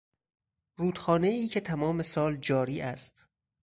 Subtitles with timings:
[0.79, 3.27] رودخانهای که تمام سال جاری است